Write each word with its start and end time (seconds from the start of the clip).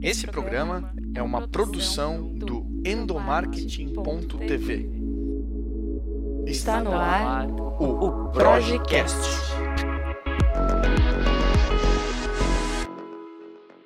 Esse 0.00 0.28
programa 0.28 0.94
é 1.12 1.20
uma 1.20 1.48
produção 1.48 2.22
do 2.22 2.64
endomarketing.tv. 2.86 4.88
Está 6.46 6.80
no 6.80 6.92
ar 6.92 7.48
o 7.50 8.28
Projecast. 8.28 9.16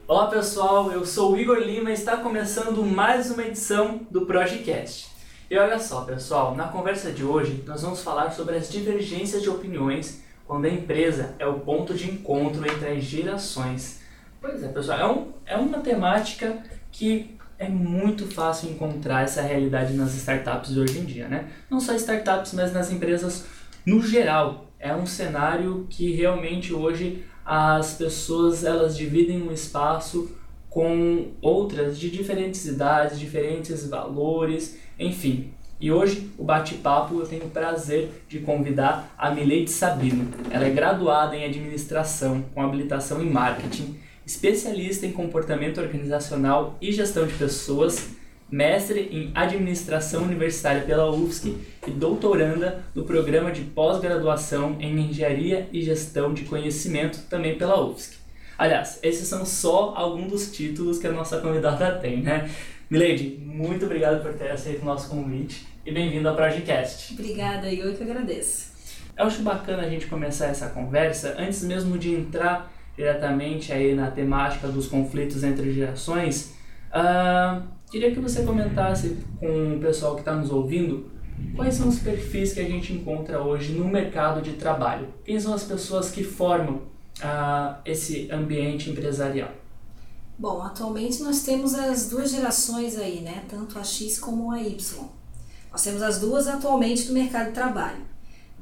Olá 0.06 0.26
pessoal, 0.26 0.92
eu 0.92 1.06
sou 1.06 1.32
o 1.32 1.38
Igor 1.38 1.56
Lima 1.56 1.88
e 1.88 1.94
está 1.94 2.18
começando 2.18 2.84
mais 2.84 3.30
uma 3.30 3.44
edição 3.44 4.06
do 4.10 4.26
Projecast. 4.26 5.10
E 5.50 5.56
olha 5.56 5.78
só 5.78 6.02
pessoal, 6.02 6.54
na 6.54 6.68
conversa 6.68 7.10
de 7.10 7.24
hoje 7.24 7.64
nós 7.66 7.80
vamos 7.80 8.02
falar 8.02 8.32
sobre 8.32 8.56
as 8.56 8.70
divergências 8.70 9.42
de 9.42 9.48
opiniões 9.48 10.22
quando 10.46 10.66
a 10.66 10.70
empresa 10.70 11.34
é 11.38 11.46
o 11.46 11.60
ponto 11.60 11.94
de 11.94 12.10
encontro 12.10 12.70
entre 12.70 12.90
as 12.90 13.02
gerações. 13.02 14.02
Pois 14.42 14.62
é 14.62 14.68
pessoal, 14.68 14.98
é, 14.98 15.06
um, 15.06 15.32
é 15.52 15.56
uma 15.56 15.78
temática 15.80 16.56
que 16.90 17.36
é 17.58 17.68
muito 17.68 18.26
fácil 18.26 18.70
encontrar 18.70 19.22
essa 19.22 19.42
realidade 19.42 19.92
nas 19.94 20.14
startups 20.14 20.72
de 20.72 20.80
hoje 20.80 20.98
em 20.98 21.04
dia, 21.04 21.28
né? 21.28 21.48
Não 21.70 21.78
só 21.78 21.94
startups, 21.94 22.54
mas 22.54 22.72
nas 22.72 22.90
empresas 22.90 23.44
no 23.84 24.02
geral. 24.02 24.66
É 24.80 24.94
um 24.96 25.06
cenário 25.06 25.86
que 25.88 26.10
realmente 26.12 26.74
hoje 26.74 27.24
as 27.44 27.94
pessoas 27.94 28.64
elas 28.64 28.96
dividem 28.96 29.42
um 29.42 29.52
espaço 29.52 30.30
com 30.68 31.28
outras 31.40 32.00
de 32.00 32.10
diferentes 32.10 32.64
idades, 32.64 33.20
diferentes 33.20 33.86
valores, 33.86 34.78
enfim. 34.98 35.52
E 35.78 35.92
hoje, 35.92 36.30
o 36.38 36.44
bate-papo, 36.44 37.20
eu 37.20 37.26
tenho 37.26 37.44
o 37.44 37.50
prazer 37.50 38.24
de 38.28 38.38
convidar 38.38 39.12
a 39.18 39.30
Mileide 39.30 39.70
Sabino. 39.70 40.28
Ela 40.50 40.66
é 40.66 40.70
graduada 40.70 41.36
em 41.36 41.44
administração, 41.44 42.42
com 42.54 42.62
habilitação 42.62 43.20
em 43.20 43.28
marketing, 43.28 43.98
especialista 44.26 45.06
em 45.06 45.12
comportamento 45.12 45.80
organizacional 45.80 46.76
e 46.80 46.92
gestão 46.92 47.26
de 47.26 47.34
pessoas, 47.34 48.10
mestre 48.50 49.08
em 49.10 49.30
administração 49.34 50.24
universitária 50.24 50.82
pela 50.82 51.10
UFSC 51.10 51.56
e 51.86 51.90
doutoranda 51.90 52.84
no 52.94 53.04
programa 53.04 53.50
de 53.50 53.62
pós-graduação 53.62 54.76
em 54.78 55.08
engenharia 55.08 55.68
e 55.72 55.82
gestão 55.82 56.34
de 56.34 56.44
conhecimento 56.44 57.22
também 57.30 57.56
pela 57.56 57.82
UFSC. 57.82 58.16
Aliás, 58.58 58.98
esses 59.02 59.26
são 59.26 59.44
só 59.44 59.94
alguns 59.96 60.30
dos 60.30 60.52
títulos 60.52 60.98
que 60.98 61.06
a 61.06 61.12
nossa 61.12 61.38
convidada 61.40 61.92
tem, 62.00 62.22
né? 62.22 62.50
Milady, 62.90 63.40
muito 63.44 63.86
obrigado 63.86 64.22
por 64.22 64.34
ter 64.34 64.50
aceito 64.50 64.82
o 64.82 64.84
nosso 64.84 65.08
convite 65.08 65.66
e 65.84 65.90
bem-vindo 65.90 66.28
ao 66.28 66.36
Projecast. 66.36 67.14
Obrigada, 67.14 67.72
eu 67.72 67.94
que 67.94 68.02
agradeço. 68.02 68.70
Eu 69.16 69.26
acho 69.26 69.42
bacana 69.42 69.82
a 69.82 69.88
gente 69.88 70.06
começar 70.06 70.46
essa 70.46 70.68
conversa 70.68 71.34
antes 71.38 71.62
mesmo 71.62 71.98
de 71.98 72.14
entrar 72.14 72.71
diretamente 72.96 73.72
aí 73.72 73.94
na 73.94 74.10
temática 74.10 74.68
dos 74.68 74.86
conflitos 74.86 75.42
entre 75.42 75.72
gerações. 75.72 76.54
Uh, 76.90 77.62
queria 77.90 78.12
que 78.12 78.20
você 78.20 78.42
comentasse 78.42 79.16
com 79.40 79.76
o 79.76 79.80
pessoal 79.80 80.14
que 80.14 80.20
está 80.20 80.34
nos 80.34 80.50
ouvindo 80.50 81.10
quais 81.56 81.74
são 81.74 81.88
os 81.88 81.98
perfis 81.98 82.52
que 82.52 82.60
a 82.60 82.68
gente 82.68 82.92
encontra 82.92 83.40
hoje 83.40 83.72
no 83.72 83.86
mercado 83.86 84.42
de 84.42 84.52
trabalho. 84.52 85.08
Quem 85.24 85.38
são 85.40 85.54
as 85.54 85.64
pessoas 85.64 86.10
que 86.10 86.22
formam 86.22 86.76
uh, 86.76 87.76
esse 87.84 88.30
ambiente 88.30 88.90
empresarial? 88.90 89.50
Bom, 90.38 90.62
atualmente 90.62 91.22
nós 91.22 91.42
temos 91.42 91.74
as 91.74 92.08
duas 92.08 92.30
gerações 92.30 92.96
aí, 92.96 93.20
né? 93.20 93.44
Tanto 93.48 93.78
a 93.78 93.84
X 93.84 94.18
como 94.18 94.50
a 94.50 94.60
Y. 94.60 94.76
Nós 95.70 95.82
temos 95.82 96.02
as 96.02 96.20
duas 96.20 96.46
atualmente 96.46 97.08
no 97.08 97.14
mercado 97.14 97.48
de 97.48 97.52
trabalho. 97.52 98.11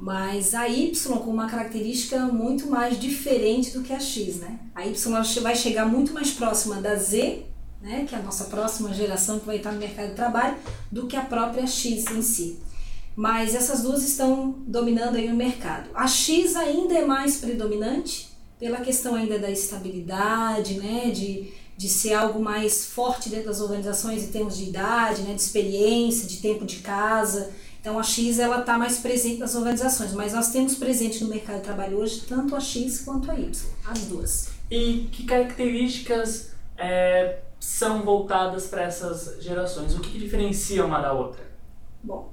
Mas 0.01 0.55
a 0.55 0.67
Y 0.67 0.91
com 1.19 1.29
uma 1.29 1.47
característica 1.47 2.17
muito 2.25 2.65
mais 2.65 2.99
diferente 2.99 3.69
do 3.69 3.83
que 3.83 3.93
a 3.93 3.99
X, 3.99 4.37
né? 4.37 4.59
A 4.73 4.83
Y 4.87 5.41
vai 5.41 5.55
chegar 5.55 5.85
muito 5.85 6.11
mais 6.11 6.31
próxima 6.31 6.81
da 6.81 6.95
Z, 6.95 7.45
né, 7.79 8.05
que 8.09 8.15
é 8.15 8.17
a 8.17 8.21
nossa 8.23 8.45
próxima 8.45 8.91
geração 8.93 9.39
que 9.39 9.45
vai 9.45 9.57
estar 9.57 9.71
no 9.71 9.77
mercado 9.77 10.09
de 10.09 10.15
trabalho, 10.15 10.57
do 10.91 11.05
que 11.05 11.15
a 11.15 11.21
própria 11.21 11.67
X 11.67 12.05
em 12.11 12.21
si. 12.23 12.59
Mas 13.15 13.53
essas 13.53 13.83
duas 13.83 14.03
estão 14.03 14.55
dominando 14.65 15.17
aí 15.17 15.29
no 15.29 15.35
mercado. 15.35 15.91
A 15.93 16.07
X 16.07 16.55
ainda 16.55 16.95
é 16.95 17.05
mais 17.05 17.37
predominante 17.37 18.29
pela 18.59 18.81
questão 18.81 19.13
ainda 19.13 19.37
da 19.37 19.51
estabilidade, 19.51 20.75
né, 20.75 21.11
de, 21.11 21.53
de 21.77 21.87
ser 21.87 22.13
algo 22.13 22.41
mais 22.41 22.85
forte 22.85 23.29
dentro 23.29 23.47
das 23.47 23.61
organizações 23.61 24.23
em 24.23 24.31
termos 24.31 24.57
de 24.57 24.63
idade, 24.63 25.21
né, 25.21 25.35
de 25.35 25.41
experiência, 25.41 26.27
de 26.27 26.37
tempo 26.37 26.65
de 26.65 26.77
casa. 26.77 27.51
Então 27.81 27.97
a 27.97 28.03
X 28.03 28.37
ela 28.37 28.59
está 28.59 28.77
mais 28.77 28.99
presente 28.99 29.39
nas 29.39 29.55
organizações, 29.55 30.13
mas 30.13 30.33
nós 30.33 30.51
temos 30.51 30.75
presente 30.75 31.23
no 31.23 31.29
mercado 31.31 31.57
de 31.57 31.63
trabalho 31.63 31.97
hoje 31.97 32.21
tanto 32.29 32.55
a 32.55 32.59
X 32.59 32.99
quanto 32.99 33.29
a 33.31 33.33
Y, 33.37 33.51
as 33.83 34.01
duas. 34.01 34.49
E 34.69 35.09
que 35.11 35.23
características 35.23 36.51
é, 36.77 37.39
são 37.59 38.03
voltadas 38.03 38.67
para 38.67 38.83
essas 38.83 39.43
gerações? 39.43 39.95
O 39.95 39.99
que, 39.99 40.11
que, 40.11 40.19
diferencia 40.19 40.85
uma 40.85 41.01
da 41.01 41.11
outra? 41.11 41.43
Bom, 42.03 42.31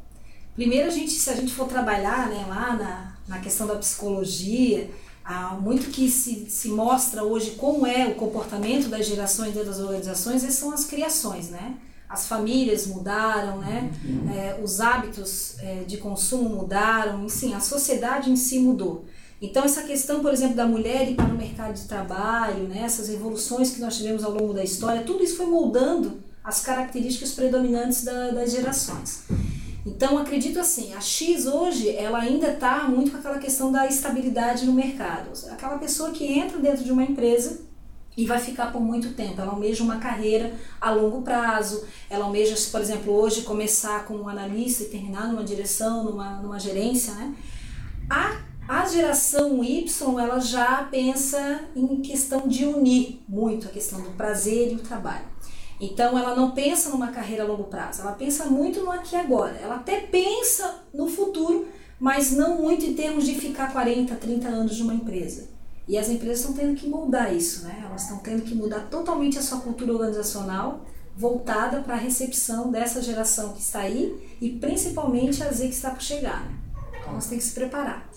primeiro 0.54 0.86
a 0.86 0.90
gente, 0.90 1.12
se 1.12 1.30
a 1.30 1.34
gente 1.34 1.54
for 1.54 1.66
trabalhar 1.66 2.28
né, 2.28 2.44
lá 2.46 2.76
na, 2.76 3.16
na 3.26 3.40
questão 3.40 3.66
da 3.66 3.76
psicologia, 3.76 4.90
há 5.24 5.54
muito 5.54 5.90
que 5.90 6.10
se, 6.10 6.50
se 6.50 6.68
mostra 6.68 7.24
hoje 7.24 7.52
como 7.52 7.86
é 7.86 8.06
o 8.06 8.14
comportamento 8.16 8.88
das 8.88 9.06
gerações 9.06 9.54
dentro 9.54 9.70
das 9.70 9.80
organizações, 9.80 10.42
são 10.42 10.72
as 10.72 10.84
criações, 10.84 11.48
né? 11.48 11.74
As 12.08 12.26
famílias 12.26 12.86
mudaram, 12.86 13.58
né? 13.58 13.90
Uhum. 14.04 14.30
É, 14.32 14.58
os 14.62 14.80
hábitos 14.80 15.56
é, 15.60 15.84
de 15.86 15.98
consumo 15.98 16.48
mudaram, 16.48 17.24
enfim, 17.24 17.52
a 17.54 17.60
sociedade 17.60 18.30
em 18.30 18.36
si 18.36 18.58
mudou. 18.58 19.04
Então, 19.40 19.62
essa 19.64 19.82
questão, 19.82 20.20
por 20.20 20.32
exemplo, 20.32 20.56
da 20.56 20.66
mulher 20.66 21.08
ir 21.08 21.14
para 21.14 21.26
o 21.26 21.36
mercado 21.36 21.74
de 21.74 21.86
trabalho, 21.86 22.64
né? 22.64 22.82
essas 22.84 23.08
evoluções 23.08 23.70
que 23.70 23.80
nós 23.80 23.96
tivemos 23.96 24.24
ao 24.24 24.32
longo 24.32 24.52
da 24.52 24.64
história, 24.64 25.02
tudo 25.02 25.22
isso 25.22 25.36
foi 25.36 25.46
moldando 25.46 26.18
as 26.42 26.60
características 26.60 27.32
predominantes 27.32 28.02
da, 28.02 28.30
das 28.30 28.50
gerações. 28.50 29.22
Então, 29.86 30.18
acredito 30.18 30.58
assim, 30.58 30.92
a 30.92 31.00
X 31.00 31.46
hoje, 31.46 31.88
ela 31.88 32.18
ainda 32.18 32.48
está 32.48 32.88
muito 32.88 33.12
com 33.12 33.18
aquela 33.18 33.38
questão 33.38 33.70
da 33.70 33.86
estabilidade 33.86 34.66
no 34.66 34.72
mercado. 34.72 35.30
Aquela 35.50 35.78
pessoa 35.78 36.10
que 36.10 36.24
entra 36.26 36.58
dentro 36.58 36.82
de 36.84 36.90
uma 36.90 37.04
empresa 37.04 37.67
e 38.18 38.26
vai 38.26 38.40
ficar 38.40 38.72
por 38.72 38.80
muito 38.80 39.14
tempo. 39.14 39.40
Ela 39.40 39.52
almeja 39.52 39.84
uma 39.84 39.98
carreira 39.98 40.52
a 40.80 40.90
longo 40.90 41.22
prazo, 41.22 41.86
ela 42.10 42.24
almeja, 42.24 42.56
por 42.72 42.80
exemplo, 42.80 43.12
hoje 43.12 43.42
começar 43.42 44.04
como 44.06 44.28
analista 44.28 44.82
e 44.82 44.86
terminar 44.88 45.28
numa 45.28 45.44
direção, 45.44 46.02
numa, 46.02 46.42
numa 46.42 46.58
gerência, 46.58 47.14
né? 47.14 47.32
A, 48.10 48.40
a 48.66 48.88
geração 48.88 49.62
Y, 49.62 50.18
ela 50.18 50.40
já 50.40 50.82
pensa 50.90 51.60
em 51.76 52.02
questão 52.02 52.48
de 52.48 52.64
unir 52.64 53.22
muito 53.28 53.68
a 53.68 53.70
questão 53.70 54.00
do 54.00 54.10
prazer 54.10 54.72
e 54.72 54.74
o 54.74 54.80
trabalho. 54.80 55.24
Então, 55.80 56.18
ela 56.18 56.34
não 56.34 56.50
pensa 56.50 56.90
numa 56.90 57.12
carreira 57.12 57.44
a 57.44 57.46
longo 57.46 57.64
prazo, 57.64 58.00
ela 58.00 58.12
pensa 58.12 58.46
muito 58.46 58.80
no 58.80 58.90
aqui 58.90 59.14
e 59.14 59.18
agora. 59.18 59.56
Ela 59.62 59.76
até 59.76 60.00
pensa 60.00 60.82
no 60.92 61.06
futuro, 61.06 61.68
mas 62.00 62.32
não 62.32 62.60
muito 62.60 62.84
em 62.84 62.94
termos 62.94 63.24
de 63.24 63.36
ficar 63.36 63.72
40, 63.72 64.12
30 64.16 64.48
anos 64.48 64.74
de 64.74 64.82
uma 64.82 64.94
empresa. 64.94 65.56
E 65.88 65.96
as 65.96 66.10
empresas 66.10 66.40
estão 66.40 66.54
tendo 66.54 66.76
que 66.76 66.86
mudar 66.86 67.32
isso, 67.32 67.64
né? 67.64 67.82
Elas 67.84 68.02
estão 68.02 68.18
tendo 68.18 68.42
que 68.42 68.54
mudar 68.54 68.80
totalmente 68.90 69.38
a 69.38 69.42
sua 69.42 69.60
cultura 69.60 69.92
organizacional 69.92 70.84
voltada 71.16 71.80
para 71.80 71.94
a 71.94 71.98
recepção 71.98 72.70
dessa 72.70 73.02
geração 73.02 73.52
que 73.52 73.60
está 73.60 73.80
aí 73.80 74.36
e 74.40 74.50
principalmente 74.50 75.42
a 75.42 75.50
Z 75.50 75.66
que 75.66 75.74
está 75.74 75.90
por 75.90 76.00
chegar. 76.00 76.44
Né? 76.44 76.54
Então 77.00 77.14
nós 77.14 77.26
temos 77.26 77.42
que 77.42 77.50
se 77.50 77.54
preparar. 77.58 78.08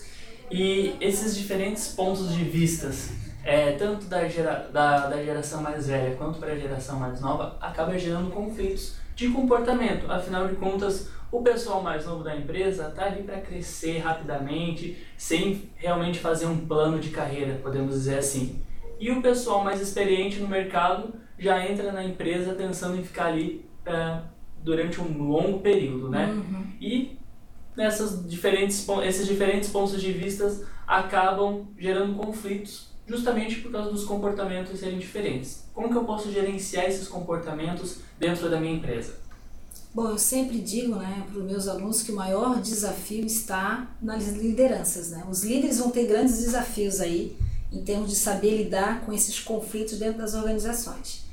E 0.50 0.94
esses 1.00 1.36
diferentes 1.36 1.88
pontos 1.88 2.32
de 2.32 2.44
vistas, 2.44 3.08
é, 3.42 3.72
tanto 3.72 4.04
da, 4.04 4.28
gera, 4.28 4.70
da, 4.72 5.08
da 5.08 5.24
geração 5.24 5.62
mais 5.62 5.86
velha 5.86 6.14
quanto 6.14 6.38
para 6.38 6.52
a 6.52 6.58
geração 6.58 7.00
mais 7.00 7.20
nova, 7.20 7.56
acaba 7.60 7.98
gerando 7.98 8.30
conflitos 8.30 8.94
de 9.16 9.30
comportamento. 9.30 10.08
Afinal 10.10 10.46
de 10.46 10.54
contas, 10.56 11.08
o 11.32 11.40
pessoal 11.42 11.82
mais 11.82 12.04
novo 12.04 12.22
da 12.22 12.36
empresa 12.36 12.88
está 12.88 13.06
ali 13.06 13.22
para 13.22 13.40
crescer 13.40 13.98
rapidamente, 13.98 14.98
sem 15.16 15.70
realmente 15.76 16.18
fazer 16.18 16.44
um 16.44 16.66
plano 16.66 17.00
de 17.00 17.08
carreira, 17.08 17.58
podemos 17.62 17.94
dizer 17.94 18.18
assim. 18.18 18.62
E 19.00 19.10
o 19.10 19.22
pessoal 19.22 19.64
mais 19.64 19.80
experiente 19.80 20.38
no 20.38 20.46
mercado 20.46 21.14
já 21.38 21.66
entra 21.66 21.90
na 21.90 22.04
empresa 22.04 22.52
pensando 22.52 22.98
em 22.98 23.02
ficar 23.02 23.28
ali 23.28 23.64
é, 23.86 24.20
durante 24.62 25.00
um 25.00 25.26
longo 25.26 25.60
período, 25.60 26.10
né? 26.10 26.26
Uhum. 26.26 26.66
E 26.78 27.18
nessas 27.74 28.28
diferentes, 28.28 28.86
esses 29.02 29.26
diferentes 29.26 29.70
pontos 29.70 30.00
de 30.00 30.12
vista 30.12 30.54
acabam 30.86 31.66
gerando 31.78 32.14
conflitos 32.14 32.92
justamente 33.06 33.56
por 33.60 33.72
causa 33.72 33.90
dos 33.90 34.04
comportamentos 34.04 34.78
serem 34.78 34.98
diferentes. 34.98 35.68
Como 35.72 35.88
que 35.88 35.96
eu 35.96 36.04
posso 36.04 36.30
gerenciar 36.30 36.84
esses 36.84 37.08
comportamentos 37.08 38.00
dentro 38.18 38.50
da 38.50 38.60
minha 38.60 38.74
empresa? 38.74 39.21
Bom, 39.94 40.08
eu 40.08 40.18
sempre 40.18 40.58
digo 40.58 40.94
né, 40.96 41.22
para 41.30 41.38
os 41.38 41.44
meus 41.44 41.68
alunos 41.68 42.02
que 42.02 42.12
o 42.12 42.16
maior 42.16 42.62
desafio 42.62 43.26
está 43.26 43.94
nas 44.00 44.26
lideranças. 44.28 45.10
Né? 45.10 45.22
Os 45.28 45.42
líderes 45.42 45.78
vão 45.78 45.90
ter 45.90 46.06
grandes 46.06 46.38
desafios 46.38 46.98
aí 46.98 47.36
em 47.70 47.82
termos 47.82 48.08
de 48.08 48.16
saber 48.16 48.56
lidar 48.56 49.02
com 49.04 49.12
esses 49.12 49.38
conflitos 49.38 49.98
dentro 49.98 50.18
das 50.18 50.32
organizações. 50.32 51.24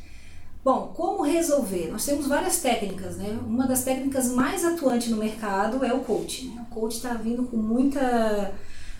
Bom, 0.64 0.94
como 0.94 1.24
resolver? 1.24 1.90
Nós 1.90 2.06
temos 2.06 2.28
várias 2.28 2.60
técnicas, 2.60 3.16
né? 3.16 3.40
Uma 3.48 3.66
das 3.66 3.84
técnicas 3.84 4.30
mais 4.30 4.66
atuantes 4.66 5.10
no 5.10 5.16
mercado 5.16 5.84
é 5.86 5.94
o 5.94 6.02
coach. 6.02 6.48
Né? 6.48 6.66
O 6.70 6.74
coach 6.74 6.98
está 6.98 7.14
vindo 7.14 7.44
com 7.44 7.56
muita 7.56 8.54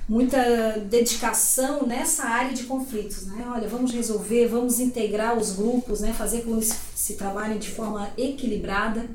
muita 0.08 0.80
dedicação 0.90 1.86
nessa 1.86 2.24
área 2.24 2.52
de 2.52 2.64
conflitos, 2.64 3.28
né? 3.28 3.46
Olha, 3.54 3.68
vamos 3.68 3.92
resolver, 3.92 4.48
vamos 4.48 4.80
integrar 4.80 5.38
os 5.38 5.52
grupos, 5.52 6.00
né? 6.00 6.14
Fazer 6.14 6.40
com 6.40 6.46
que 6.46 6.52
eles 6.54 6.76
se 6.96 7.14
trabalhem 7.14 7.60
de 7.60 7.70
forma 7.70 8.10
equilibrada. 8.18 9.06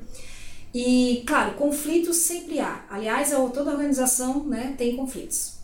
E, 0.75 1.23
claro, 1.25 1.55
conflitos 1.55 2.17
sempre 2.17 2.59
há. 2.59 2.85
Aliás, 2.91 3.31
toda 3.31 3.71
organização 3.71 4.44
né, 4.44 4.75
tem 4.76 4.97
conflitos. 4.97 5.55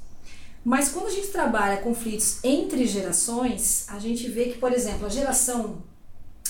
Mas 0.65 0.91
quando 0.91 1.07
a 1.07 1.11
gente 1.11 1.29
trabalha 1.29 1.79
conflitos 1.79 2.39
entre 2.45 2.87
gerações, 2.87 3.87
a 3.89 3.99
gente 3.99 4.29
vê 4.29 4.45
que, 4.45 4.59
por 4.59 4.73
exemplo, 4.73 5.07
a 5.07 5.09
geração 5.09 5.83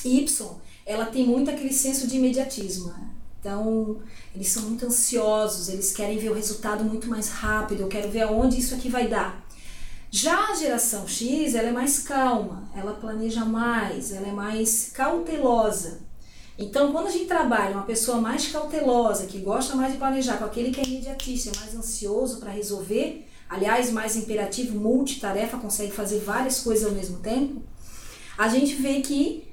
Y, 0.05 0.61
ela 0.85 1.07
tem 1.07 1.27
muito 1.27 1.51
aquele 1.51 1.73
senso 1.73 2.07
de 2.07 2.17
imediatismo. 2.17 2.89
Né? 2.89 3.09
Então, 3.41 4.03
eles 4.35 4.49
são 4.49 4.65
muito 4.65 4.85
ansiosos, 4.85 5.71
eles 5.71 5.93
querem 5.93 6.19
ver 6.19 6.31
o 6.31 6.35
resultado 6.35 6.85
muito 6.85 7.09
mais 7.09 7.31
rápido, 7.31 7.81
eu 7.81 7.89
quero 7.89 8.11
ver 8.11 8.23
aonde 8.23 8.59
isso 8.59 8.75
aqui 8.75 8.91
vai 8.91 9.09
dar. 9.09 9.43
Já 10.11 10.51
a 10.51 10.55
geração 10.55 11.09
X, 11.09 11.55
ela 11.55 11.69
é 11.69 11.73
mais 11.73 12.01
calma, 12.01 12.69
ela 12.77 12.93
planeja 12.95 13.45
mais, 13.45 14.12
ela 14.12 14.27
é 14.27 14.33
mais 14.33 14.91
cautelosa. 14.93 16.10
Então, 16.61 16.93
quando 16.93 17.07
a 17.07 17.11
gente 17.11 17.25
trabalha 17.25 17.75
uma 17.75 17.87
pessoa 17.87 18.21
mais 18.21 18.49
cautelosa, 18.49 19.25
que 19.25 19.39
gosta 19.39 19.75
mais 19.75 19.93
de 19.93 19.99
planejar, 19.99 20.37
com 20.37 20.45
aquele 20.45 20.71
que 20.71 20.81
é 20.81 20.85
imediatista, 20.85 21.59
mais 21.59 21.75
ansioso 21.75 22.39
para 22.39 22.51
resolver, 22.51 23.27
aliás, 23.49 23.91
mais 23.91 24.15
imperativo, 24.15 24.79
multitarefa, 24.79 25.57
consegue 25.57 25.91
fazer 25.91 26.21
várias 26.21 26.61
coisas 26.61 26.85
ao 26.85 26.93
mesmo 26.93 27.19
tempo, 27.21 27.62
a 28.37 28.47
gente 28.49 28.75
vê 28.75 29.01
que 29.01 29.49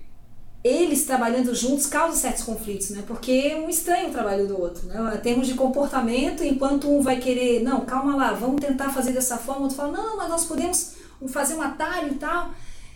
eles 0.62 1.06
trabalhando 1.06 1.56
juntos 1.56 1.86
causam 1.86 2.19
certos 2.19 2.44
conflitos, 2.44 2.89
né? 2.89 3.01
Porque 3.07 3.56
um 3.56 3.69
estranho 3.69 4.09
o 4.09 4.12
trabalho 4.12 4.45
do 4.45 4.59
outro, 4.59 4.86
né? 4.88 5.13
Em 5.15 5.21
termos 5.21 5.48
de 5.48 5.54
comportamento, 5.54 6.44
enquanto 6.44 6.89
um 6.89 7.01
vai 7.01 7.19
querer, 7.19 7.63
não, 7.63 7.86
calma 7.86 8.18
lá, 8.18 8.33
vamos 8.33 8.59
tentar 8.59 8.89
fazer 8.89 9.13
dessa 9.13 9.38
forma, 9.38 9.62
o 9.62 9.63
outro 9.63 9.77
fala, 9.77 9.94
não, 9.94 10.18
mas 10.18 10.27
nós 10.27 10.44
podemos 10.44 10.92
fazer 11.30 11.56
um 11.56 11.62
atalho 11.62 12.12
e 12.12 12.15
tal. 12.15 12.51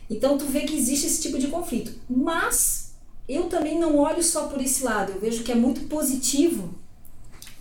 Então 0.10 0.38
tu 0.38 0.46
vê 0.46 0.62
que 0.62 0.75
existe 0.75 1.08
esse 1.08 1.22
tipo 1.22 1.40
de 1.40 1.48
conflito. 1.48 1.94
Mas 2.10 2.81
eu 3.27 3.44
também 3.44 3.79
não 3.79 3.97
olho 3.97 4.23
só 4.23 4.47
por 4.47 4.62
esse 4.62 4.83
lado, 4.83 5.13
eu 5.13 5.19
vejo 5.19 5.44
que 5.44 5.51
é 5.51 5.56
muito 5.56 5.81
positivo 5.81 6.73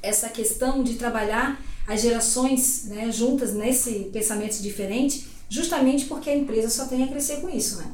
essa 0.03 0.29
questão 0.29 0.83
de 0.83 0.95
trabalhar 0.95 1.61
as 1.87 2.03
gerações 2.03 2.85
né, 2.85 3.11
juntas 3.11 3.53
nesse 3.53 4.11
pensamento 4.13 4.61
diferente, 4.61 5.27
justamente 5.49 6.07
porque 6.07 6.31
a 6.31 6.37
empresa 6.37 6.69
só 6.71 6.87
tem 6.87 7.03
a 7.03 7.09
crescer 7.09 7.41
com 7.41 7.49
isso, 7.49 7.79
né? 7.79 7.93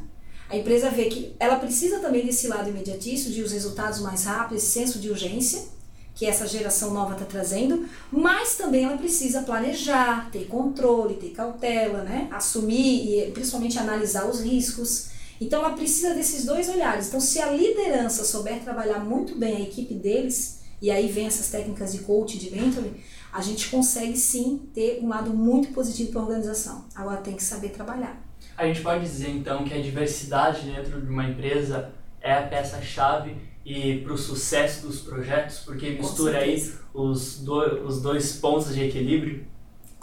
A 0.48 0.56
empresa 0.56 0.90
vê 0.90 1.06
que 1.06 1.34
ela 1.40 1.56
precisa 1.56 1.98
também 1.98 2.24
desse 2.24 2.46
lado 2.46 2.70
imediatista, 2.70 3.30
de 3.30 3.42
os 3.42 3.50
resultados 3.50 4.00
mais 4.00 4.24
rápidos, 4.24 4.62
esse 4.62 4.72
senso 4.72 4.98
de 5.00 5.10
urgência 5.10 5.62
que 6.16 6.24
essa 6.24 6.46
geração 6.46 6.94
nova 6.94 7.12
está 7.12 7.26
trazendo, 7.26 7.86
mas 8.10 8.56
também 8.56 8.84
ela 8.84 8.96
precisa 8.96 9.42
planejar, 9.42 10.30
ter 10.30 10.46
controle, 10.46 11.16
ter 11.16 11.30
cautela, 11.30 12.02
né? 12.04 12.26
assumir 12.32 13.26
e 13.28 13.30
principalmente 13.32 13.78
analisar 13.78 14.26
os 14.26 14.40
riscos. 14.40 15.08
Então 15.40 15.60
ela 15.60 15.74
precisa 15.74 16.14
desses 16.14 16.44
dois 16.44 16.68
olhares. 16.68 17.08
Então, 17.08 17.20
se 17.20 17.40
a 17.40 17.50
liderança 17.50 18.24
souber 18.24 18.60
trabalhar 18.62 19.00
muito 19.00 19.36
bem 19.36 19.56
a 19.56 19.60
equipe 19.60 19.94
deles, 19.94 20.62
e 20.80 20.90
aí 20.90 21.08
vem 21.08 21.26
essas 21.26 21.50
técnicas 21.50 21.92
de 21.92 22.00
coach, 22.00 22.38
de 22.38 22.50
mentoring, 22.50 22.94
a 23.32 23.40
gente 23.42 23.68
consegue 23.68 24.16
sim 24.16 24.68
ter 24.72 25.00
um 25.02 25.08
lado 25.08 25.30
muito 25.30 25.68
positivo 25.68 26.12
para 26.12 26.20
a 26.20 26.24
organização. 26.24 26.84
Agora 26.94 27.18
tem 27.18 27.34
que 27.34 27.42
saber 27.42 27.70
trabalhar. 27.70 28.22
A 28.56 28.66
gente 28.66 28.80
pode 28.80 29.04
dizer 29.04 29.30
então 29.30 29.64
que 29.64 29.74
a 29.74 29.80
diversidade 29.80 30.70
dentro 30.70 31.00
de 31.00 31.10
uma 31.10 31.24
empresa 31.24 31.92
é 32.20 32.32
a 32.32 32.42
peça-chave 32.42 33.36
e 33.64 34.00
para 34.00 34.12
o 34.12 34.18
sucesso 34.18 34.86
dos 34.86 35.00
projetos, 35.00 35.58
porque 35.58 35.90
mistura 35.90 36.38
aí 36.38 36.72
os, 36.94 37.40
do, 37.40 37.84
os 37.84 38.00
dois 38.00 38.32
pontos 38.36 38.74
de 38.74 38.84
equilíbrio. 38.84 39.44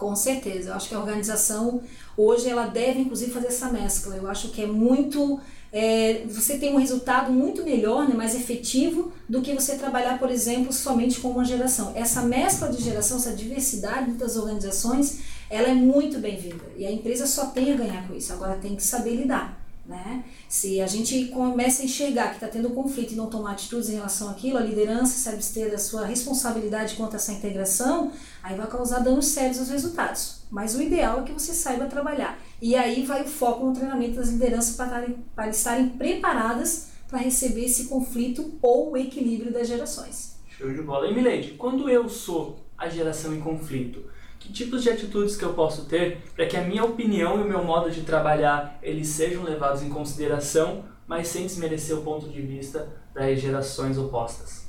Com 0.04 0.18
certeza, 0.18 0.72
eu 0.72 0.74
acho 0.74 0.90
que 0.90 0.96
a 0.96 1.00
organização 1.00 1.82
hoje 2.18 2.50
ela 2.50 2.66
deve 2.66 3.00
inclusive 3.00 3.32
fazer 3.32 3.48
essa 3.48 3.70
mescla. 3.70 4.18
Eu 4.18 4.30
acho 4.30 4.50
que 4.50 4.62
é 4.62 4.68
muito 4.68 5.40
é, 5.72 6.26
você 6.28 6.58
tem 6.58 6.74
um 6.74 6.78
resultado 6.78 7.32
muito 7.32 7.64
melhor, 7.64 8.06
né, 8.06 8.14
mais 8.14 8.36
efetivo 8.36 9.14
do 9.30 9.42
que 9.42 9.54
você 9.54 9.78
trabalhar, 9.78 10.20
por 10.20 10.30
exemplo, 10.30 10.74
somente 10.74 11.22
com 11.22 11.30
uma 11.30 11.46
geração. 11.46 11.94
Essa 11.96 12.22
mescla 12.22 12.68
de 12.68 12.84
geração, 12.84 13.16
essa 13.16 13.32
diversidade 13.32 14.12
das 14.12 14.36
organizações, 14.36 15.20
ela 15.50 15.70
é 15.70 15.74
muito 15.74 16.20
bem-vinda 16.20 16.66
e 16.76 16.86
a 16.86 16.92
empresa 16.92 17.26
só 17.26 17.46
tem 17.46 17.72
a 17.72 17.78
ganhar 17.78 18.06
com 18.06 18.14
isso. 18.14 18.34
Agora 18.34 18.60
tem 18.62 18.76
que 18.76 18.84
saber 18.84 19.16
lidar. 19.16 19.63
Né? 19.86 20.24
Se 20.48 20.80
a 20.80 20.88
gente 20.88 21.26
começa 21.26 21.82
a 21.82 21.86
enxergar 21.86 22.30
que 22.30 22.36
está 22.36 22.48
tendo 22.48 22.70
conflito 22.70 23.12
e 23.12 23.16
não 23.16 23.28
tomar 23.28 23.52
atitudes 23.52 23.90
em 23.90 23.96
relação 23.96 24.30
àquilo, 24.30 24.58
a 24.58 24.62
liderança 24.62 25.18
se 25.18 25.28
abster 25.28 25.70
da 25.70 25.78
sua 25.78 26.06
responsabilidade 26.06 26.96
quanto 26.96 27.14
a 27.14 27.16
essa 27.18 27.34
integração, 27.34 28.12
aí 28.42 28.56
vai 28.56 28.68
causar 28.68 29.00
danos 29.00 29.26
sérios 29.26 29.60
aos 29.60 29.70
resultados. 29.70 30.44
Mas 30.50 30.74
o 30.76 30.82
ideal 30.82 31.20
é 31.20 31.24
que 31.24 31.34
você 31.34 31.54
saiba 31.54 31.86
trabalhar. 31.86 32.40
E 32.62 32.76
aí 32.78 33.06
vai 33.06 33.24
o 33.24 33.28
foco 33.28 33.66
no 33.66 33.74
treinamento 33.74 34.16
das 34.16 34.30
lideranças 34.30 34.78
para 34.78 35.06
para 35.36 35.50
estarem 35.50 35.90
preparadas 35.90 36.94
para 37.10 37.20
receber 37.20 37.66
esse 37.66 37.86
conflito 37.86 38.54
ou 38.62 38.92
o 38.92 38.98
equilíbrio 38.98 39.52
das 39.52 39.68
gerações. 39.68 40.38
Show 40.58 40.74
de 40.74 40.82
bola. 40.82 41.08
E 41.08 41.14
Milady, 41.14 41.52
quando 41.58 41.90
eu 41.90 42.08
sou 42.08 42.60
a 42.78 42.88
geração 42.88 43.36
em 43.36 43.42
conflito, 43.42 44.06
que 44.44 44.52
tipos 44.52 44.84
de 44.84 44.90
atitudes 44.90 45.38
que 45.38 45.46
eu 45.46 45.54
posso 45.54 45.86
ter 45.86 46.22
para 46.36 46.46
que 46.46 46.58
a 46.58 46.62
minha 46.62 46.84
opinião 46.84 47.40
e 47.40 47.44
o 47.44 47.48
meu 47.48 47.64
modo 47.64 47.90
de 47.90 48.02
trabalhar 48.02 48.78
eles 48.84 49.08
sejam 49.08 49.42
levados 49.42 49.82
em 49.82 49.90
consideração, 49.90 50.84
mas 51.08 51.30
sem 51.30 51.46
desmerecer 51.46 51.98
o 51.98 52.02
ponto 52.02 52.28
de 52.28 52.42
vista 52.42 52.90
das 53.14 53.40
gerações 53.40 53.98
opostas? 53.98 54.66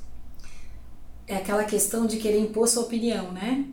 É 1.27 1.35
aquela 1.35 1.65
questão 1.65 2.05
de 2.05 2.17
querer 2.17 2.39
impor 2.39 2.69
sua 2.69 2.83
opinião, 2.83 3.33
né? 3.33 3.65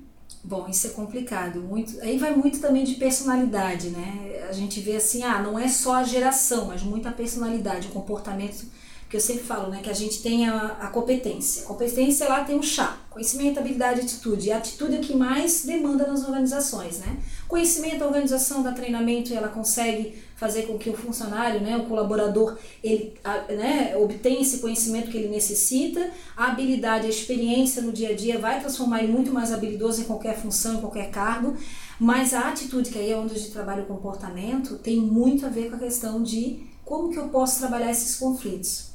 Bom, 0.43 0.67
isso 0.69 0.89
é 0.89 0.91
complicado. 0.91 1.61
Muito, 1.61 2.01
aí 2.01 2.19
vai 2.19 2.35
muito 2.35 2.61
também 2.61 2.83
de 2.83 2.95
personalidade, 2.95 3.91
né? 3.91 4.45
A 4.49 4.53
gente 4.53 4.81
vê 4.81 4.97
assim, 4.97 5.23
ah, 5.23 5.41
não 5.41 5.57
é 5.57 5.69
só 5.69 5.97
a 5.97 6.03
geração, 6.03 6.67
mas 6.67 6.83
muita 6.83 7.13
personalidade, 7.13 7.87
o 7.87 7.93
comportamento 7.93 8.67
que 9.13 9.19
eu 9.19 9.21
sempre 9.21 9.43
falo, 9.43 9.69
né, 9.69 9.81
que 9.83 9.91
a 9.91 9.93
gente 9.93 10.23
tem 10.23 10.49
a, 10.49 10.69
a 10.81 10.87
competência. 10.87 11.65
A 11.65 11.67
competência 11.67 12.27
lá 12.27 12.45
tem 12.45 12.59
o 12.59 12.63
chá, 12.63 12.97
conhecimento, 13.11 13.59
habilidade 13.59 14.01
atitude. 14.01 14.49
E 14.49 14.51
a 14.51 14.57
atitude 14.57 14.97
é 14.97 14.99
o 15.01 15.03
que 15.03 15.15
mais 15.15 15.67
demanda 15.67 16.07
nas 16.07 16.25
organizações, 16.25 16.99
né? 17.01 17.19
Conhecimento, 17.47 18.03
a 18.03 18.07
organização 18.07 18.63
dá 18.63 18.73
treinamento 18.73 19.31
e 19.31 19.37
ela 19.37 19.49
consegue 19.49 20.15
fazer 20.35 20.63
com 20.63 20.79
que 20.79 20.89
o 20.89 20.97
funcionário, 20.97 21.61
né, 21.61 21.77
o 21.77 21.85
colaborador, 21.85 22.57
ele 22.83 23.13
né, 23.51 23.95
obtenha 23.99 24.41
esse 24.41 24.61
conhecimento 24.61 25.11
que 25.11 25.19
ele 25.19 25.29
necessita. 25.29 26.11
A 26.35 26.47
habilidade, 26.47 27.07
a 27.07 27.11
experiência 27.11 27.83
no 27.83 27.93
dia 27.93 28.09
a 28.09 28.17
dia 28.17 28.39
vai 28.39 28.61
transformar 28.61 29.03
ele 29.03 29.13
muito 29.13 29.31
mais 29.31 29.53
habilidoso 29.53 30.01
em 30.01 30.05
qualquer 30.05 30.39
função, 30.41 30.77
em 30.77 30.81
qualquer 30.81 31.11
cargo. 31.11 31.55
Mas 32.01 32.33
a 32.33 32.49
atitude, 32.49 32.89
que 32.89 32.99
aí 32.99 33.11
é 33.11 33.17
onde 33.19 33.35
a 33.35 33.39
gente 33.39 33.51
trabalha 33.51 33.83
o 33.83 33.87
comportamento, 33.87 34.79
tem 34.79 34.97
muito 34.97 35.45
a 35.45 35.51
ver 35.51 35.69
com 35.69 35.77
a 35.77 35.81
questão 35.81 36.23
de 36.23 36.63
como 36.83 37.11
que 37.11 37.19
eu 37.19 37.29
posso 37.29 37.59
trabalhar 37.59 37.91
esses 37.91 38.17
conflitos. 38.17 38.92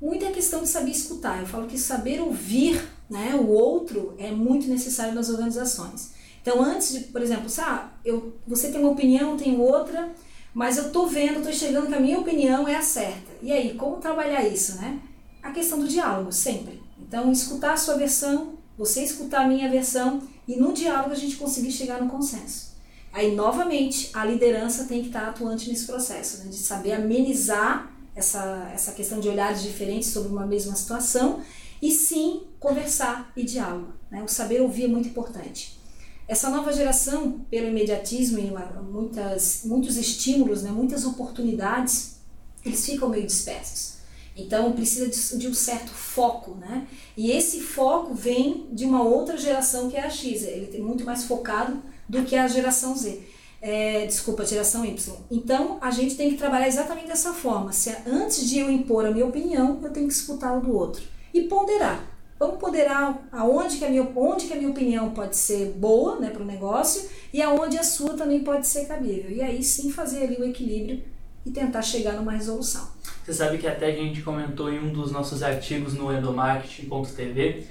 Muita 0.00 0.30
questão 0.30 0.62
de 0.62 0.68
saber 0.68 0.90
escutar. 0.90 1.40
Eu 1.40 1.46
falo 1.46 1.66
que 1.66 1.78
saber 1.78 2.20
ouvir 2.20 2.82
né, 3.08 3.34
o 3.34 3.48
outro 3.48 4.14
é 4.18 4.30
muito 4.30 4.68
necessário 4.68 5.14
nas 5.14 5.28
organizações. 5.30 6.10
Então, 6.42 6.62
antes 6.62 6.92
de, 6.92 7.00
por 7.00 7.22
exemplo, 7.22 7.48
sabe, 7.48 7.90
eu, 8.04 8.36
você 8.46 8.70
tem 8.70 8.80
uma 8.80 8.90
opinião, 8.90 9.36
tem 9.36 9.58
outra, 9.58 10.12
mas 10.54 10.76
eu 10.76 10.86
estou 10.86 11.06
vendo, 11.06 11.38
estou 11.38 11.50
enxergando 11.50 11.88
que 11.88 11.94
a 11.94 12.00
minha 12.00 12.18
opinião 12.18 12.68
é 12.68 12.76
a 12.76 12.82
certa. 12.82 13.32
E 13.42 13.50
aí, 13.50 13.74
como 13.74 13.96
trabalhar 13.96 14.46
isso, 14.46 14.76
né? 14.76 15.00
A 15.42 15.50
questão 15.50 15.78
do 15.78 15.88
diálogo, 15.88 16.30
sempre. 16.30 16.82
Então, 17.00 17.32
escutar 17.32 17.72
a 17.72 17.76
sua 17.76 17.96
versão, 17.96 18.54
você 18.76 19.02
escutar 19.02 19.44
a 19.44 19.48
minha 19.48 19.68
versão 19.68 20.22
e 20.46 20.56
no 20.56 20.72
diálogo 20.72 21.12
a 21.12 21.16
gente 21.16 21.36
conseguir 21.36 21.72
chegar 21.72 22.00
no 22.00 22.10
consenso. 22.10 22.76
Aí, 23.12 23.34
novamente, 23.34 24.10
a 24.12 24.24
liderança 24.24 24.84
tem 24.84 25.00
que 25.00 25.08
estar 25.08 25.28
atuante 25.28 25.68
nesse 25.68 25.86
processo, 25.86 26.44
né? 26.44 26.50
de 26.50 26.56
saber 26.56 26.92
amenizar 26.92 27.90
essa, 28.16 28.70
essa 28.74 28.92
questão 28.92 29.20
de 29.20 29.28
olhares 29.28 29.62
diferentes 29.62 30.08
sobre 30.08 30.32
uma 30.32 30.46
mesma 30.46 30.74
situação 30.74 31.42
e 31.80 31.92
sim 31.92 32.44
conversar 32.58 33.30
e 33.36 33.44
diálogo. 33.44 33.92
Né? 34.10 34.22
O 34.22 34.28
saber 34.28 34.62
ouvir 34.62 34.84
é 34.84 34.88
muito 34.88 35.08
importante. 35.08 35.78
Essa 36.26 36.50
nova 36.50 36.72
geração, 36.72 37.44
pelo 37.50 37.68
imediatismo 37.68 38.38
e 38.38 38.50
muitas, 38.82 39.60
muitos 39.64 39.96
estímulos, 39.96 40.62
né, 40.62 40.72
muitas 40.72 41.04
oportunidades, 41.04 42.16
eles 42.64 42.84
ficam 42.84 43.08
meio 43.08 43.26
dispersos. 43.26 43.98
Então 44.36 44.72
precisa 44.72 45.06
de, 45.06 45.38
de, 45.38 45.46
um 45.46 45.54
certo 45.54 45.90
foco, 45.90 46.56
né? 46.56 46.86
E 47.16 47.30
esse 47.30 47.60
foco 47.60 48.12
vem 48.12 48.66
de 48.72 48.84
uma 48.84 49.02
outra 49.02 49.36
geração 49.36 49.88
que 49.88 49.96
é 49.96 50.04
a 50.04 50.10
X. 50.10 50.42
Ele 50.42 50.66
tem 50.66 50.82
muito 50.82 51.04
mais 51.04 51.24
focado 51.24 51.80
do 52.08 52.22
que 52.24 52.36
a 52.36 52.48
geração 52.48 52.94
Z 52.94 53.22
é, 53.66 54.06
desculpa, 54.06 54.46
geração 54.46 54.84
Y. 54.84 55.12
Então, 55.28 55.78
a 55.80 55.90
gente 55.90 56.14
tem 56.14 56.30
que 56.30 56.36
trabalhar 56.36 56.68
exatamente 56.68 57.08
dessa 57.08 57.32
forma. 57.32 57.72
Se 57.72 57.92
antes 58.06 58.48
de 58.48 58.60
eu 58.60 58.70
impor 58.70 59.04
a 59.04 59.10
minha 59.10 59.26
opinião, 59.26 59.80
eu 59.82 59.90
tenho 59.90 60.06
que 60.06 60.12
escutar 60.12 60.56
o 60.56 60.60
do 60.60 60.72
outro 60.72 61.02
e 61.34 61.42
ponderar. 61.42 62.00
Vamos 62.38 62.60
ponderar 62.60 63.26
aonde 63.32 63.78
que 63.78 63.84
a 63.84 63.90
minha, 63.90 64.08
onde 64.14 64.46
que 64.46 64.52
a 64.52 64.56
minha 64.56 64.70
opinião 64.70 65.10
pode 65.10 65.36
ser 65.36 65.72
boa 65.72 66.20
né, 66.20 66.30
para 66.30 66.42
o 66.42 66.46
negócio 66.46 67.08
e 67.32 67.42
aonde 67.42 67.76
a 67.76 67.82
sua 67.82 68.14
também 68.14 68.44
pode 68.44 68.68
ser 68.68 68.86
cabível. 68.86 69.32
E 69.32 69.42
aí 69.42 69.60
sim 69.64 69.90
fazer 69.90 70.22
ali 70.22 70.36
o 70.36 70.44
equilíbrio 70.44 71.02
e 71.44 71.50
tentar 71.50 71.82
chegar 71.82 72.12
numa 72.12 72.32
resolução. 72.32 72.86
Você 73.24 73.32
sabe 73.32 73.58
que 73.58 73.66
até 73.66 73.86
a 73.86 73.96
gente 73.96 74.22
comentou 74.22 74.72
em 74.72 74.78
um 74.78 74.92
dos 74.92 75.10
nossos 75.10 75.42
artigos 75.42 75.94
no 75.94 76.16
endomarketing.tv 76.16 77.64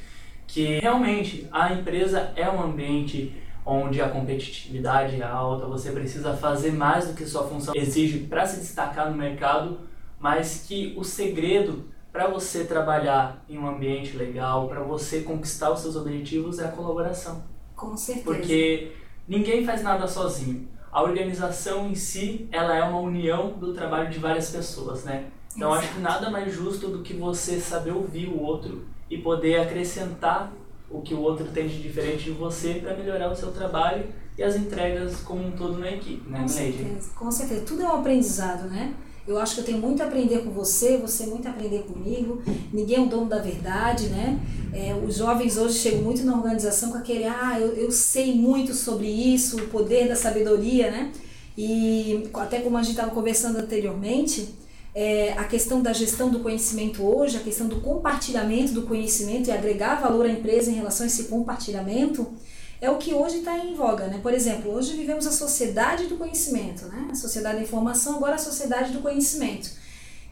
que 0.45 0.79
realmente 0.79 1.47
a 1.51 1.73
empresa 1.73 2.33
é 2.35 2.49
um 2.49 2.61
ambiente 2.61 3.33
onde 3.65 4.01
a 4.01 4.09
competitividade 4.09 5.19
é 5.19 5.23
alta, 5.23 5.65
você 5.65 5.91
precisa 5.91 6.35
fazer 6.35 6.71
mais 6.71 7.07
do 7.07 7.13
que 7.15 7.25
sua 7.25 7.47
função 7.47 7.73
exige 7.75 8.19
para 8.19 8.45
se 8.45 8.59
destacar 8.59 9.09
no 9.09 9.17
mercado, 9.17 9.79
mas 10.19 10.65
que 10.67 10.93
o 10.95 11.03
segredo 11.03 11.85
para 12.11 12.27
você 12.27 12.63
trabalhar 12.63 13.43
em 13.49 13.57
um 13.57 13.67
ambiente 13.67 14.15
legal, 14.15 14.69
para 14.69 14.81
você 14.81 15.21
conquistar 15.21 15.71
os 15.71 15.81
seus 15.81 15.95
objetivos 15.97 16.59
é 16.59 16.65
a 16.65 16.71
colaboração. 16.71 17.43
Com 17.75 17.97
certeza. 17.97 18.25
Porque 18.25 18.91
ninguém 19.27 19.65
faz 19.65 19.83
nada 19.83 20.07
sozinho. 20.07 20.69
A 20.89 21.03
organização 21.03 21.89
em 21.89 21.95
si, 21.95 22.47
ela 22.53 22.73
é 22.73 22.81
uma 22.81 22.99
união 22.99 23.49
do 23.59 23.73
trabalho 23.73 24.09
de 24.09 24.17
várias 24.17 24.49
pessoas, 24.49 25.03
né? 25.03 25.25
Então 25.53 25.71
Exato. 25.71 25.85
acho 25.85 25.95
que 25.95 26.01
nada 26.01 26.29
mais 26.29 26.53
justo 26.53 26.87
do 26.87 27.03
que 27.03 27.13
você 27.13 27.59
saber 27.59 27.91
ouvir 27.91 28.27
o 28.27 28.41
outro 28.41 28.85
e 29.09 29.17
poder 29.17 29.59
acrescentar 29.59 30.53
o 30.89 31.01
que 31.01 31.13
o 31.13 31.21
outro 31.21 31.45
tem 31.47 31.67
de 31.67 31.81
diferente 31.81 32.25
de 32.25 32.31
você 32.31 32.75
para 32.75 32.95
melhorar 32.95 33.31
o 33.31 33.35
seu 33.35 33.51
trabalho 33.51 34.05
e 34.37 34.43
as 34.43 34.55
entregas 34.55 35.17
como 35.17 35.45
um 35.47 35.51
todo 35.51 35.77
na 35.77 35.91
equipe, 35.91 36.29
né, 36.29 36.41
Com 36.41 36.47
certeza, 36.47 37.09
com 37.15 37.31
certeza. 37.31 37.61
Tudo 37.61 37.83
é 37.83 37.85
um 37.85 37.99
aprendizado, 37.99 38.69
né? 38.69 38.93
Eu 39.27 39.39
acho 39.39 39.55
que 39.55 39.61
eu 39.61 39.65
tenho 39.65 39.79
muito 39.79 40.03
a 40.03 40.05
aprender 40.05 40.43
com 40.43 40.51
você, 40.51 40.97
você 40.97 41.25
muito 41.25 41.47
a 41.47 41.51
aprender 41.51 41.83
comigo. 41.83 42.43
Ninguém 42.71 42.97
é 42.97 43.01
o 43.01 43.07
dono 43.07 43.25
da 43.25 43.39
verdade, 43.39 44.07
né? 44.09 44.39
É, 44.71 44.93
os 44.93 45.15
jovens 45.15 45.57
hoje 45.57 45.79
chegam 45.79 46.01
muito 46.01 46.23
na 46.23 46.35
organização 46.35 46.91
com 46.91 46.97
aquele, 46.97 47.23
ah, 47.23 47.57
eu, 47.59 47.69
eu 47.69 47.91
sei 47.91 48.35
muito 48.35 48.73
sobre 48.75 49.07
isso, 49.07 49.57
o 49.57 49.67
poder 49.67 50.07
da 50.07 50.15
sabedoria, 50.15 50.91
né? 50.91 51.11
E 51.57 52.29
até 52.35 52.59
como 52.59 52.77
a 52.77 52.83
gente 52.83 52.91
estava 52.91 53.11
conversando 53.11 53.57
anteriormente, 53.57 54.53
é, 54.95 55.33
a 55.33 55.43
questão 55.43 55.81
da 55.81 55.91
gestão 55.91 56.29
do 56.29 56.39
conhecimento 56.39 57.03
hoje, 57.03 57.35
a 57.35 57.41
questão 57.41 57.67
do 57.67 57.81
compartilhamento 57.81 58.71
do 58.71 58.83
conhecimento 58.83 59.49
e 59.49 59.51
agregar 59.51 59.95
valor 59.95 60.25
à 60.25 60.29
empresa 60.29 60.71
em 60.71 60.75
relação 60.75 61.03
a 61.03 61.07
esse 61.07 61.25
compartilhamento, 61.25 62.33
é 62.79 62.89
o 62.89 62.97
que 62.97 63.13
hoje 63.13 63.39
está 63.39 63.57
em 63.57 63.75
voga, 63.75 64.07
né? 64.07 64.19
Por 64.23 64.33
exemplo, 64.33 64.71
hoje 64.71 64.95
vivemos 64.95 65.27
a 65.27 65.31
sociedade 65.31 66.07
do 66.07 66.15
conhecimento, 66.15 66.85
né? 66.85 67.09
A 67.11 67.15
sociedade 67.15 67.57
da 67.57 67.63
informação, 67.63 68.15
agora 68.15 68.35
a 68.35 68.37
sociedade 68.37 68.93
do 68.93 69.01
conhecimento. 69.01 69.69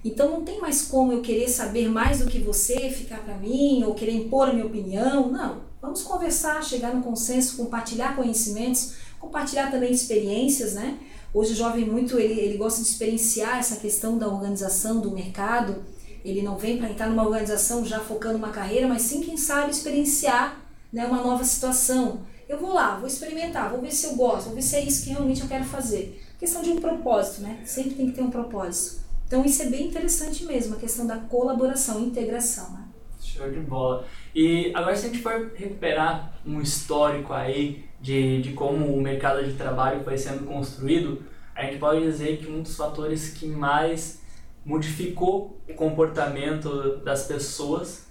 Então 0.03 0.29
não 0.29 0.43
tem 0.43 0.59
mais 0.61 0.81
como 0.83 1.11
eu 1.11 1.21
querer 1.21 1.49
saber 1.49 1.89
mais 1.89 2.19
do 2.19 2.27
que 2.27 2.39
você, 2.39 2.89
ficar 2.89 3.19
para 3.19 3.37
mim, 3.37 3.83
ou 3.83 3.93
querer 3.93 4.13
impor 4.13 4.49
a 4.49 4.53
minha 4.53 4.65
opinião. 4.65 5.29
Não. 5.29 5.61
Vamos 5.81 6.03
conversar, 6.03 6.63
chegar 6.63 6.93
no 6.93 7.03
consenso, 7.03 7.57
compartilhar 7.57 8.15
conhecimentos, 8.15 8.93
compartilhar 9.19 9.69
também 9.71 9.91
experiências, 9.91 10.73
né? 10.73 10.97
Hoje 11.33 11.53
o 11.53 11.55
jovem 11.55 11.83
muito, 11.83 12.19
ele, 12.19 12.39
ele 12.39 12.57
gosta 12.57 12.81
de 12.81 12.87
experienciar 12.87 13.57
essa 13.57 13.77
questão 13.77 14.19
da 14.19 14.27
organização, 14.27 15.01
do 15.01 15.09
mercado. 15.09 15.83
Ele 16.23 16.43
não 16.43 16.57
vem 16.57 16.77
para 16.77 16.89
entrar 16.89 17.09
numa 17.09 17.23
organização 17.23 17.83
já 17.83 17.99
focando 17.99 18.37
uma 18.37 18.49
carreira, 18.49 18.87
mas 18.87 19.01
sim, 19.01 19.21
quem 19.21 19.35
sabe, 19.35 19.71
experienciar 19.71 20.61
né, 20.91 21.05
uma 21.07 21.23
nova 21.23 21.43
situação. 21.43 22.21
Eu 22.47 22.59
vou 22.59 22.71
lá, 22.71 22.97
vou 22.97 23.07
experimentar, 23.07 23.71
vou 23.71 23.81
ver 23.81 23.91
se 23.91 24.05
eu 24.05 24.15
gosto, 24.15 24.45
vou 24.45 24.55
ver 24.55 24.61
se 24.61 24.75
é 24.75 24.85
isso 24.85 25.03
que 25.03 25.09
realmente 25.09 25.41
eu 25.41 25.47
quero 25.47 25.63
fazer. 25.63 26.21
questão 26.37 26.61
de 26.61 26.69
um 26.69 26.79
propósito, 26.79 27.41
né? 27.41 27.61
Sempre 27.65 27.95
tem 27.95 28.05
que 28.07 28.11
ter 28.13 28.21
um 28.21 28.29
propósito. 28.29 29.01
Então 29.25 29.43
isso 29.43 29.63
é 29.63 29.65
bem 29.65 29.87
interessante 29.87 30.45
mesmo, 30.45 30.75
a 30.75 30.79
questão 30.79 31.07
da 31.07 31.17
colaboração, 31.17 31.99
integração. 31.99 32.71
Né? 32.73 32.85
Show 33.19 33.49
de 33.49 33.59
bola. 33.61 34.05
E 34.35 34.71
agora 34.75 34.95
se 34.95 35.07
a 35.07 35.09
gente 35.09 35.23
for 35.23 35.51
recuperar 35.55 36.39
um 36.45 36.61
histórico 36.61 37.33
aí 37.33 37.83
de, 38.03 38.41
de 38.41 38.51
como 38.51 38.93
o 38.93 39.01
mercado 39.01 39.41
de 39.45 39.53
trabalho 39.53 40.03
foi 40.03 40.17
sendo 40.17 40.45
construído, 40.45 41.23
a 41.55 41.63
gente 41.63 41.77
pode 41.77 42.01
dizer 42.01 42.37
que 42.37 42.51
um 42.51 42.61
dos 42.61 42.75
fatores 42.75 43.29
que 43.29 43.47
mais 43.47 44.21
modificou 44.65 45.57
o 45.69 45.73
comportamento 45.73 46.97
das 46.97 47.25
pessoas 47.25 48.09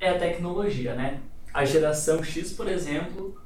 é 0.00 0.08
a 0.08 0.18
tecnologia, 0.18 0.94
né? 0.94 1.20
A 1.52 1.62
geração 1.62 2.24
X, 2.24 2.54
por 2.54 2.66
exemplo, 2.66 3.38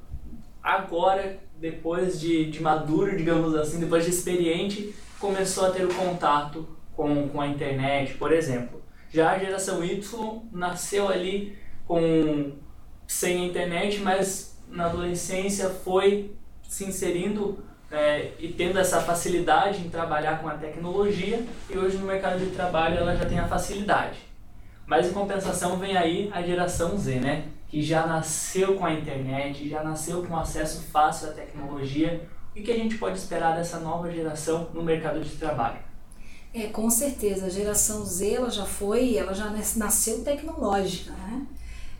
agora, 0.62 1.40
depois 1.58 2.20
de, 2.20 2.48
de 2.48 2.62
maduro, 2.62 3.16
digamos 3.16 3.56
assim, 3.56 3.80
depois 3.80 4.04
de 4.04 4.10
experiente, 4.10 4.94
começou 5.18 5.66
a 5.66 5.70
ter 5.70 5.84
o 5.84 5.92
contato 5.92 6.68
com, 6.94 7.28
com 7.28 7.40
a 7.40 7.48
internet, 7.48 8.14
por 8.14 8.32
exemplo. 8.32 8.80
Já 9.10 9.32
a 9.32 9.38
geração 9.38 9.82
Y 9.82 10.00
nasceu 10.52 11.08
ali 11.08 11.58
com 11.88 12.52
sem 13.04 13.48
internet, 13.48 13.98
mas 13.98 14.47
na 14.70 14.86
adolescência 14.86 15.68
foi 15.68 16.32
se 16.68 16.84
inserindo 16.84 17.58
é, 17.90 18.32
e 18.38 18.48
tendo 18.48 18.78
essa 18.78 19.00
facilidade 19.00 19.80
em 19.80 19.88
trabalhar 19.88 20.40
com 20.40 20.48
a 20.48 20.54
tecnologia 20.54 21.44
e 21.70 21.78
hoje 21.78 21.96
no 21.96 22.06
mercado 22.06 22.38
de 22.38 22.50
trabalho 22.50 22.98
ela 22.98 23.16
já 23.16 23.24
tem 23.24 23.38
a 23.38 23.48
facilidade. 23.48 24.18
Mas 24.86 25.08
em 25.08 25.12
compensação 25.12 25.78
vem 25.78 25.96
aí 25.96 26.30
a 26.32 26.42
geração 26.42 26.96
Z, 26.96 27.20
né? 27.20 27.46
Que 27.68 27.82
já 27.82 28.06
nasceu 28.06 28.76
com 28.76 28.86
a 28.86 28.92
internet, 28.92 29.68
já 29.68 29.82
nasceu 29.82 30.24
com 30.24 30.36
acesso 30.36 30.82
fácil 30.90 31.28
à 31.28 31.32
tecnologia. 31.32 32.26
O 32.56 32.62
que 32.62 32.72
a 32.72 32.76
gente 32.76 32.96
pode 32.96 33.18
esperar 33.18 33.54
dessa 33.54 33.78
nova 33.78 34.10
geração 34.10 34.68
no 34.72 34.82
mercado 34.82 35.20
de 35.20 35.36
trabalho? 35.36 35.78
É, 36.54 36.68
com 36.68 36.88
certeza. 36.88 37.46
A 37.46 37.50
geração 37.50 38.04
Z 38.04 38.34
ela 38.34 38.50
já 38.50 38.64
foi, 38.64 39.16
ela 39.16 39.34
já 39.34 39.50
nasceu 39.76 40.24
tecnológica, 40.24 41.12
né? 41.12 41.46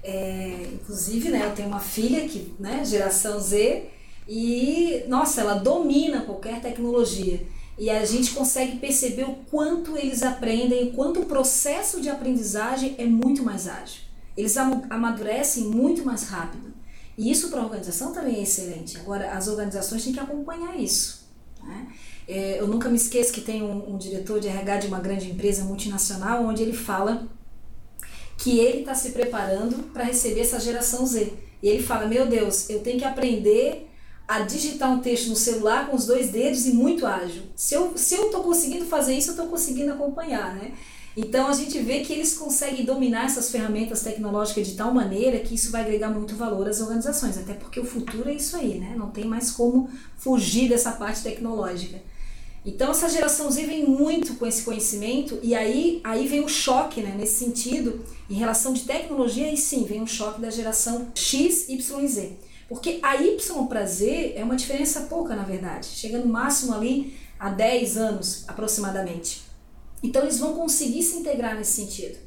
É, 0.02 0.68
inclusive, 0.72 1.28
né, 1.30 1.46
eu 1.46 1.54
tenho 1.54 1.68
uma 1.68 1.80
filha 1.80 2.28
que, 2.28 2.54
né, 2.58 2.84
geração 2.84 3.38
Z, 3.40 3.84
e 4.28 5.04
nossa, 5.08 5.40
ela 5.40 5.54
domina 5.54 6.22
qualquer 6.22 6.60
tecnologia. 6.60 7.40
E 7.78 7.88
a 7.88 8.04
gente 8.04 8.32
consegue 8.32 8.76
perceber 8.78 9.24
o 9.24 9.36
quanto 9.50 9.96
eles 9.96 10.22
aprendem, 10.22 10.88
o 10.88 10.92
quanto 10.92 11.20
o 11.20 11.26
processo 11.26 12.00
de 12.00 12.08
aprendizagem 12.08 12.96
é 12.98 13.04
muito 13.04 13.42
mais 13.42 13.68
ágil. 13.68 14.02
Eles 14.36 14.56
amadurecem 14.56 15.64
muito 15.64 16.04
mais 16.04 16.24
rápido. 16.24 16.74
E 17.16 17.30
isso 17.30 17.48
para 17.48 17.60
a 17.60 17.64
organização 17.64 18.12
também 18.12 18.36
é 18.36 18.42
excelente. 18.42 18.96
Agora, 18.98 19.32
as 19.32 19.48
organizações 19.48 20.04
têm 20.04 20.12
que 20.12 20.20
acompanhar 20.20 20.78
isso. 20.78 21.28
Né? 21.62 21.88
É, 22.26 22.60
eu 22.60 22.66
nunca 22.66 22.88
me 22.88 22.96
esqueço 22.96 23.32
que 23.32 23.40
tem 23.40 23.62
um, 23.62 23.94
um 23.94 23.98
diretor 23.98 24.38
de 24.38 24.48
RH 24.48 24.76
de 24.76 24.86
uma 24.88 25.00
grande 25.00 25.30
empresa 25.30 25.64
multinacional 25.64 26.44
onde 26.44 26.62
ele 26.62 26.72
fala 26.72 27.26
que 28.38 28.58
ele 28.60 28.80
está 28.80 28.94
se 28.94 29.10
preparando 29.10 29.92
para 29.92 30.04
receber 30.04 30.40
essa 30.40 30.60
geração 30.60 31.04
Z. 31.04 31.32
E 31.62 31.68
ele 31.68 31.82
fala: 31.82 32.06
Meu 32.06 32.26
Deus, 32.26 32.70
eu 32.70 32.80
tenho 32.80 32.98
que 32.98 33.04
aprender 33.04 33.86
a 34.26 34.40
digitar 34.40 34.90
um 34.92 35.00
texto 35.00 35.28
no 35.28 35.36
celular 35.36 35.88
com 35.88 35.96
os 35.96 36.06
dois 36.06 36.30
dedos 36.30 36.66
e 36.66 36.72
muito 36.72 37.04
ágil. 37.04 37.42
Se 37.56 37.74
eu 37.74 37.94
estou 37.94 37.98
se 37.98 38.14
eu 38.14 38.42
conseguindo 38.42 38.84
fazer 38.84 39.14
isso, 39.14 39.30
eu 39.30 39.32
estou 39.32 39.48
conseguindo 39.48 39.92
acompanhar. 39.92 40.54
Né? 40.54 40.72
Então 41.16 41.48
a 41.48 41.52
gente 41.52 41.78
vê 41.80 42.00
que 42.00 42.12
eles 42.12 42.36
conseguem 42.36 42.84
dominar 42.84 43.24
essas 43.24 43.50
ferramentas 43.50 44.02
tecnológicas 44.02 44.68
de 44.68 44.76
tal 44.76 44.94
maneira 44.94 45.40
que 45.40 45.54
isso 45.54 45.72
vai 45.72 45.80
agregar 45.80 46.10
muito 46.10 46.36
valor 46.36 46.68
às 46.68 46.80
organizações, 46.80 47.36
até 47.36 47.54
porque 47.54 47.80
o 47.80 47.84
futuro 47.84 48.28
é 48.28 48.34
isso 48.34 48.56
aí, 48.56 48.78
né? 48.78 48.94
não 48.96 49.10
tem 49.10 49.24
mais 49.24 49.50
como 49.50 49.88
fugir 50.16 50.68
dessa 50.68 50.92
parte 50.92 51.22
tecnológica. 51.22 52.00
Então 52.64 52.90
essa 52.90 53.08
geração 53.08 53.50
Z 53.50 53.64
vem 53.64 53.86
muito 53.86 54.34
com 54.34 54.46
esse 54.46 54.62
conhecimento 54.62 55.38
e 55.42 55.54
aí, 55.54 56.00
aí 56.04 56.26
vem 56.26 56.44
o 56.44 56.48
choque 56.48 57.00
né, 57.00 57.14
nesse 57.16 57.44
sentido, 57.44 58.04
em 58.28 58.34
relação 58.34 58.72
de 58.72 58.82
tecnologia, 58.82 59.50
e 59.52 59.56
sim, 59.56 59.84
vem 59.84 60.02
o 60.02 60.06
choque 60.06 60.40
da 60.40 60.50
geração 60.50 61.08
X, 61.14 61.68
Y 61.68 62.00
e 62.00 62.08
Z. 62.08 62.32
Porque 62.68 62.98
a 63.02 63.16
Y 63.16 63.66
para 63.66 63.86
Z 63.86 64.34
é 64.36 64.44
uma 64.44 64.56
diferença 64.56 65.02
pouca, 65.02 65.34
na 65.34 65.44
verdade, 65.44 65.86
chega 65.86 66.18
no 66.18 66.26
máximo 66.26 66.74
ali 66.74 67.16
a 67.38 67.48
10 67.48 67.96
anos 67.96 68.44
aproximadamente. 68.46 69.42
Então 70.02 70.22
eles 70.22 70.38
vão 70.38 70.54
conseguir 70.54 71.02
se 71.02 71.16
integrar 71.16 71.56
nesse 71.56 71.72
sentido. 71.72 72.18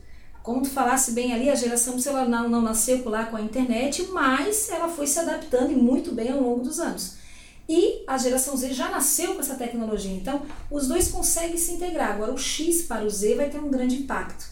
Como 0.42 0.64
tu 0.64 0.70
falasse 0.70 1.12
bem 1.12 1.34
ali, 1.34 1.50
a 1.50 1.56
geração 1.56 1.96
ela 2.04 2.26
não, 2.26 2.50
não 2.50 2.62
nasceu 2.62 3.08
lá 3.08 3.26
com 3.26 3.38
a 3.38 3.42
internet, 3.42 4.08
mas 4.12 4.70
ela 4.70 4.90
foi 4.90 5.06
se 5.06 5.20
adaptando 5.20 5.72
e 5.72 5.76
muito 5.76 6.12
bem 6.12 6.32
ao 6.32 6.42
longo 6.42 6.62
dos 6.62 6.80
anos. 6.80 7.21
E 7.70 8.04
a 8.06 8.18
geração 8.18 8.56
Z 8.58 8.74
já 8.74 8.90
nasceu 8.90 9.36
com 9.36 9.40
essa 9.40 9.56
tecnologia, 9.56 10.12
então 10.12 10.42
os 10.70 10.88
dois 10.88 11.08
conseguem 11.08 11.58
se 11.58 11.74
integrar. 11.74 12.12
Agora 12.12 12.34
o 12.34 12.38
X 12.38 12.84
para 12.84 13.06
o 13.06 13.10
Z 13.10 13.36
vai 13.36 13.50
ter 13.50 13.60
um 13.60 13.70
grande 13.70 13.96
impacto. 13.96 14.46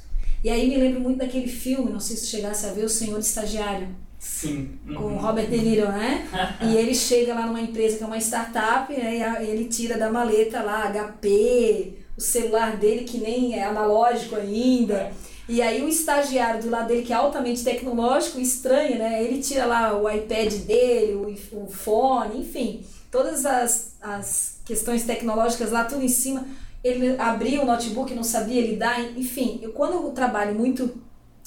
E 0.44 0.50
aí 0.50 0.70
me 0.70 0.78
lembro 0.78 1.02
muito 1.02 1.18
daquele 1.18 1.48
filme, 1.48 1.92
não 1.92 2.00
sei 2.00 2.16
se 2.16 2.28
chegasse 2.28 2.66
a 2.66 2.72
ver, 2.72 2.86
O 2.86 2.90
Senhor 2.90 3.20
Estagiário. 3.20 3.90
Sim. 4.18 4.78
Com 4.86 5.16
o 5.16 5.18
Robert 5.18 5.50
De 5.50 5.58
Niro, 5.58 5.88
né? 5.90 6.28
e 6.64 6.76
ele 6.76 6.94
chega 6.94 7.34
lá 7.34 7.46
numa 7.46 7.62
empresa 7.62 7.98
que 7.98 8.04
é 8.04 8.08
uma 8.08 8.18
startup, 8.18 8.92
né? 8.92 9.44
E 9.44 9.50
ele 9.50 9.66
tira 9.66 9.98
da 9.98 10.10
maleta 10.10 10.62
lá 10.62 10.90
HP, 10.92 11.94
o 12.18 12.22
celular 12.22 12.78
dele 12.78 13.04
que 13.04 13.18
nem 13.18 13.54
é 13.58 13.64
analógico 13.64 14.36
ainda. 14.36 15.12
E 15.48 15.62
aí 15.62 15.82
o 15.82 15.88
estagiário 15.88 16.62
do 16.62 16.70
lado 16.70 16.88
dele, 16.88 17.02
que 17.02 17.12
é 17.12 17.16
altamente 17.16 17.64
tecnológico, 17.64 18.40
estranha, 18.40 18.98
né? 18.98 19.24
Ele 19.24 19.42
tira 19.42 19.66
lá 19.66 19.98
o 19.98 20.10
iPad 20.10 20.54
dele, 20.54 21.16
o, 21.16 21.64
o 21.64 21.68
fone, 21.68 22.40
enfim 22.40 22.84
todas 23.12 23.46
as, 23.46 23.96
as 24.02 24.60
questões 24.66 25.04
tecnológicas 25.04 25.72
lá, 25.72 25.86
tudo 25.86 26.04
em 26.04 26.10
cima. 26.10 26.46
Ele 26.84 27.18
abria 27.18 27.62
o 27.62 27.66
notebook, 27.66 28.14
não 28.14 28.24
sabia 28.24 28.62
lidar, 28.62 29.02
enfim. 29.18 29.60
Eu, 29.62 29.74
quando 29.74 29.94
eu 29.94 30.12
trabalho 30.12 30.56
muito 30.56 31.02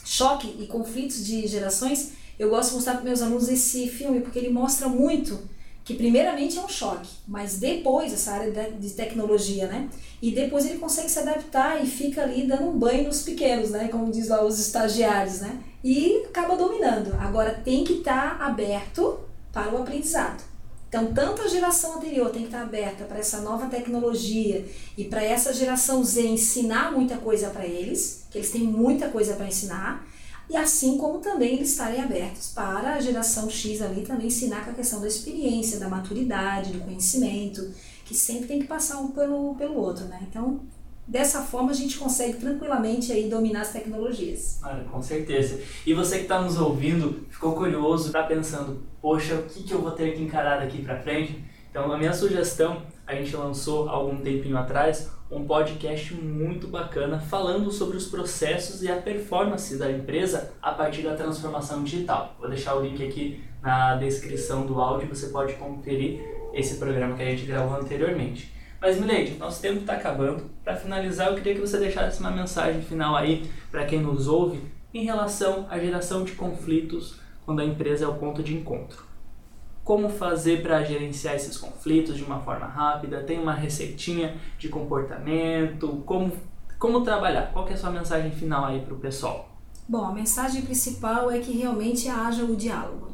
choque 0.04 0.56
e 0.58 0.66
conflitos 0.66 1.24
de 1.24 1.46
gerações, 1.46 2.12
eu 2.38 2.50
gosto 2.50 2.70
de 2.70 2.74
mostrar 2.76 2.94
para 2.94 3.04
meus 3.04 3.22
alunos 3.22 3.48
esse 3.48 3.88
filme, 3.88 4.20
porque 4.20 4.38
ele 4.38 4.50
mostra 4.50 4.88
muito 4.88 5.38
que 5.84 5.94
primeiramente 5.94 6.58
é 6.58 6.62
um 6.62 6.68
choque, 6.68 7.10
mas 7.26 7.58
depois 7.58 8.12
essa 8.12 8.32
área 8.32 8.70
de 8.70 8.90
tecnologia, 8.90 9.66
né? 9.66 9.88
E 10.20 10.30
depois 10.30 10.64
ele 10.64 10.78
consegue 10.78 11.10
se 11.10 11.18
adaptar 11.18 11.82
e 11.82 11.86
fica 11.86 12.22
ali 12.22 12.46
dando 12.46 12.68
um 12.68 12.78
banho 12.78 13.04
nos 13.04 13.22
pequenos, 13.22 13.70
né? 13.70 13.88
Como 13.88 14.10
diz 14.10 14.28
lá 14.28 14.44
os 14.44 14.60
estagiários, 14.60 15.40
né? 15.40 15.60
E 15.82 16.24
acaba 16.26 16.56
dominando. 16.56 17.14
Agora 17.18 17.60
tem 17.64 17.82
que 17.82 17.94
estar 17.94 18.38
tá 18.38 18.46
aberto 18.46 19.18
para 19.52 19.72
o 19.74 19.82
aprendizado. 19.82 20.42
Então, 20.92 21.10
tanto 21.14 21.40
a 21.40 21.48
geração 21.48 21.94
anterior 21.94 22.28
tem 22.28 22.42
que 22.42 22.48
estar 22.48 22.60
aberta 22.60 23.04
para 23.04 23.18
essa 23.18 23.40
nova 23.40 23.66
tecnologia 23.66 24.62
e 24.94 25.04
para 25.04 25.24
essa 25.24 25.50
geração 25.50 26.04
Z 26.04 26.20
ensinar 26.20 26.92
muita 26.92 27.16
coisa 27.16 27.48
para 27.48 27.64
eles, 27.64 28.26
que 28.30 28.36
eles 28.36 28.50
têm 28.50 28.64
muita 28.64 29.08
coisa 29.08 29.34
para 29.34 29.46
ensinar, 29.46 30.06
e 30.50 30.54
assim 30.54 30.98
como 30.98 31.20
também 31.20 31.54
eles 31.54 31.70
estarem 31.70 31.98
abertos 31.98 32.48
para 32.48 32.92
a 32.92 33.00
geração 33.00 33.48
X 33.48 33.80
ali 33.80 34.02
também 34.02 34.26
ensinar 34.26 34.66
com 34.66 34.72
a 34.72 34.74
questão 34.74 35.00
da 35.00 35.08
experiência, 35.08 35.80
da 35.80 35.88
maturidade, 35.88 36.74
do 36.74 36.80
conhecimento, 36.80 37.72
que 38.04 38.14
sempre 38.14 38.48
tem 38.48 38.58
que 38.58 38.66
passar 38.66 38.98
um 38.98 39.12
pelo, 39.12 39.54
pelo 39.54 39.78
outro, 39.78 40.04
né? 40.04 40.20
Então, 40.28 40.60
dessa 41.06 41.42
forma 41.42 41.70
a 41.70 41.74
gente 41.74 41.98
consegue 41.98 42.38
tranquilamente 42.38 43.12
aí 43.12 43.28
dominar 43.28 43.62
as 43.62 43.72
tecnologias. 43.72 44.60
Olha, 44.62 44.84
com 44.84 45.02
certeza. 45.02 45.60
E 45.86 45.94
você 45.94 46.18
que 46.18 46.22
está 46.22 46.40
nos 46.40 46.58
ouvindo, 46.58 47.26
ficou 47.30 47.54
curioso, 47.54 48.06
está 48.06 48.22
pensando, 48.22 48.82
poxa, 49.00 49.34
o 49.34 49.42
que, 49.42 49.62
que 49.64 49.72
eu 49.72 49.80
vou 49.80 49.90
ter 49.90 50.14
que 50.14 50.22
encarar 50.22 50.60
daqui 50.60 50.82
para 50.82 51.00
frente? 51.00 51.44
Então, 51.70 51.90
a 51.90 51.96
minha 51.96 52.12
sugestão, 52.12 52.82
a 53.06 53.14
gente 53.14 53.34
lançou 53.34 53.88
algum 53.88 54.16
tempinho 54.18 54.56
atrás 54.56 55.10
um 55.30 55.46
podcast 55.46 56.14
muito 56.14 56.68
bacana 56.68 57.18
falando 57.18 57.72
sobre 57.72 57.96
os 57.96 58.06
processos 58.06 58.82
e 58.82 58.92
a 58.92 59.00
performance 59.00 59.78
da 59.78 59.90
empresa 59.90 60.52
a 60.60 60.72
partir 60.72 61.00
da 61.00 61.16
transformação 61.16 61.82
digital. 61.82 62.36
Vou 62.38 62.50
deixar 62.50 62.74
o 62.74 62.82
link 62.82 63.02
aqui 63.02 63.42
na 63.62 63.96
descrição 63.96 64.66
do 64.66 64.78
áudio, 64.78 65.08
você 65.08 65.28
pode 65.28 65.54
conferir 65.54 66.20
esse 66.52 66.76
programa 66.76 67.16
que 67.16 67.22
a 67.22 67.30
gente 67.30 67.46
gravou 67.46 67.78
anteriormente. 67.80 68.52
Mas, 68.82 69.00
Milady, 69.00 69.36
nosso 69.38 69.62
tempo 69.62 69.80
está 69.80 69.94
acabando. 69.94 70.50
Para 70.62 70.76
finalizar, 70.76 71.28
eu 71.28 71.36
queria 71.36 71.54
que 71.54 71.60
você 71.60 71.78
deixasse 71.78 72.20
uma 72.20 72.32
mensagem 72.32 72.82
final 72.82 73.16
aí 73.16 73.48
para 73.70 73.86
quem 73.86 74.02
nos 74.02 74.26
ouve 74.26 74.60
em 74.92 75.04
relação 75.04 75.66
à 75.70 75.78
geração 75.78 76.24
de 76.24 76.32
conflitos 76.32 77.20
quando 77.46 77.60
a 77.60 77.64
empresa 77.64 78.04
é 78.04 78.08
o 78.08 78.14
ponto 78.14 78.42
de 78.42 78.54
encontro 78.54 79.12
como 79.84 80.08
fazer 80.08 80.62
para 80.62 80.82
gerenciar 80.84 81.34
esses 81.34 81.56
conflitos 81.56 82.16
de 82.16 82.22
uma 82.22 82.40
forma 82.40 82.66
rápida, 82.66 83.22
tem 83.24 83.40
uma 83.40 83.52
receitinha 83.52 84.36
de 84.58 84.68
comportamento, 84.68 86.02
como, 86.06 86.32
como 86.78 87.02
trabalhar. 87.02 87.52
Qual 87.52 87.68
é 87.68 87.72
a 87.72 87.76
sua 87.76 87.90
mensagem 87.90 88.30
final 88.30 88.64
aí 88.64 88.80
para 88.80 88.94
o 88.94 88.98
pessoal? 88.98 89.50
Bom, 89.88 90.04
a 90.04 90.12
mensagem 90.12 90.62
principal 90.62 91.30
é 91.30 91.40
que 91.40 91.52
realmente 91.52 92.08
haja 92.08 92.44
o 92.44 92.54
diálogo. 92.54 93.11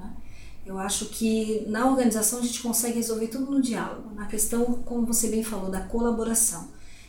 Eu 0.68 0.78
acho 0.78 1.06
que 1.06 1.64
na 1.66 1.90
organização 1.90 2.40
a 2.40 2.42
gente 2.42 2.60
consegue 2.60 2.96
resolver 2.96 3.28
tudo 3.28 3.50
no 3.50 3.62
diálogo, 3.62 4.14
na 4.14 4.26
questão, 4.26 4.66
como 4.84 5.06
você 5.06 5.28
bem 5.28 5.42
falou, 5.42 5.70
da 5.70 5.80
colaboração. 5.80 6.68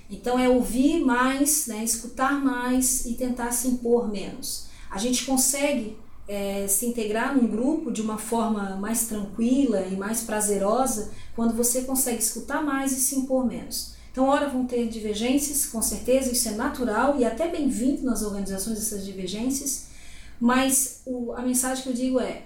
Então 0.09 0.39
é 0.39 0.47
ouvir 0.47 1.03
mais, 1.03 1.67
né, 1.67 1.83
escutar 1.83 2.41
mais 2.41 3.05
e 3.05 3.15
tentar 3.15 3.51
se 3.51 3.67
impor 3.67 4.09
menos. 4.09 4.67
A 4.89 4.97
gente 4.97 5.25
consegue 5.25 5.97
é, 6.25 6.69
se 6.69 6.85
integrar 6.85 7.35
num 7.35 7.47
grupo 7.47 7.91
de 7.91 8.01
uma 8.01 8.17
forma 8.17 8.77
mais 8.77 9.09
tranquila 9.09 9.81
e 9.81 9.97
mais 9.97 10.21
prazerosa 10.21 11.11
quando 11.35 11.53
você 11.53 11.81
consegue 11.81 12.23
escutar 12.23 12.63
mais 12.63 12.93
e 12.93 13.01
se 13.01 13.15
impor 13.17 13.45
menos. 13.45 13.93
Então, 14.09 14.25
ora 14.25 14.47
vão 14.47 14.65
ter 14.65 14.87
divergências, 14.87 15.65
com 15.65 15.81
certeza, 15.81 16.31
isso 16.31 16.47
é 16.47 16.53
natural 16.53 17.19
e 17.19 17.25
até 17.25 17.49
bem-vindo 17.49 18.03
nas 18.03 18.23
organizações 18.23 18.77
essas 18.77 19.05
divergências, 19.05 19.87
mas 20.39 21.01
o, 21.05 21.33
a 21.33 21.41
mensagem 21.41 21.83
que 21.83 21.89
eu 21.89 21.93
digo 21.93 22.21
é 22.21 22.43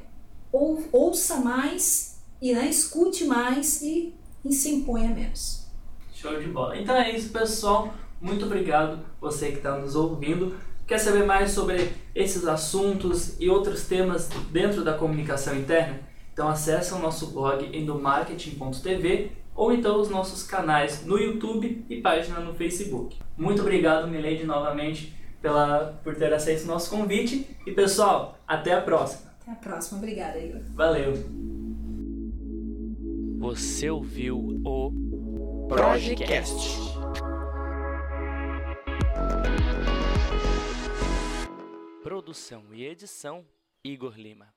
ou, 0.54 0.82
ouça 0.92 1.38
mais 1.38 2.22
e 2.40 2.54
né, 2.54 2.70
escute 2.70 3.26
mais 3.26 3.82
e, 3.82 4.14
e 4.46 4.54
se 4.54 4.70
imponha 4.70 5.10
menos. 5.10 5.68
Show 6.14 6.40
de 6.40 6.48
bola. 6.48 6.78
Então 6.78 6.96
é 6.96 7.12
isso, 7.12 7.34
pessoal. 7.34 7.94
Muito 8.22 8.46
obrigado 8.46 9.00
você 9.20 9.52
que 9.52 9.58
está 9.58 9.78
nos 9.78 9.96
ouvindo. 9.96 10.56
Quer 10.86 11.00
saber 11.00 11.26
mais 11.26 11.52
sobre 11.52 11.92
esses 12.14 12.46
assuntos 12.46 13.40
e 13.40 13.50
outros 13.50 13.86
temas 13.86 14.30
dentro 14.52 14.84
da 14.84 14.94
comunicação 14.94 15.58
interna? 15.58 16.00
Então 16.32 16.48
acesse 16.48 16.94
o 16.94 17.00
nosso 17.00 17.28
blog 17.32 17.66
endomarketing.tv 17.76 19.32
ou 19.56 19.72
então 19.72 20.00
os 20.00 20.10
nossos 20.10 20.44
canais 20.44 21.06
no 21.06 21.18
YouTube 21.18 21.86
e 21.90 22.02
página 22.02 22.40
no 22.40 22.54
Facebook. 22.54 23.18
Muito 23.38 23.62
obrigado, 23.62 24.08
Milady, 24.08 24.44
novamente 24.44 25.14
pela, 25.42 26.00
por 26.04 26.16
ter 26.16 26.34
aceito 26.34 26.64
o 26.64 26.68
nosso 26.68 26.90
convite. 26.90 27.48
E 27.66 27.72
pessoal, 27.72 28.38
até 28.48 28.74
a 28.74 28.82
próxima. 28.82 29.33
Até 29.44 29.52
a 29.52 29.56
próxima. 29.56 29.98
Obrigada, 29.98 30.40
Igor. 30.40 30.62
Valeu. 30.74 31.14
Você 33.40 33.90
ouviu 33.90 34.38
o 34.66 35.68
Projecast. 35.68 36.80
Produção 42.02 42.64
e 42.72 42.86
edição 42.86 43.46
Igor 43.84 44.18
Lima. 44.18 44.53